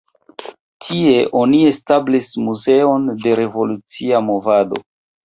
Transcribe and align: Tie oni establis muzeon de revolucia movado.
Tie 0.85 1.11
oni 1.41 1.59
establis 1.71 2.29
muzeon 2.45 3.05
de 3.27 3.37
revolucia 3.41 4.23
movado. 4.31 4.81